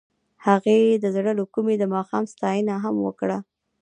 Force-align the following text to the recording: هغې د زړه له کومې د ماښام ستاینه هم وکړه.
هغې 0.45 0.79
د 1.03 1.05
زړه 1.15 1.31
له 1.39 1.45
کومې 1.53 1.75
د 1.79 1.83
ماښام 1.95 2.23
ستاینه 2.33 2.75
هم 2.83 2.95
وکړه. 3.07 3.37